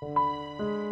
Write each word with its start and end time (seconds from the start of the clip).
Música 0.00 0.87